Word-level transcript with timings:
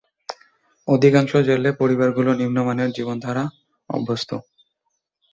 অধিকাংশ 0.87 1.31
জেলে 1.47 1.69
পরিবারগুলো 1.73 2.31
নিম্নমানের 2.33 2.89
জীবনধারা 2.91 3.43
অভ্যস্ত। 3.89 4.31